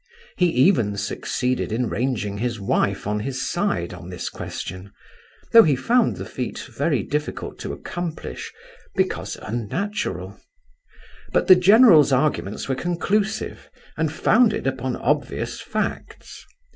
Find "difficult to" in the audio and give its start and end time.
7.03-7.71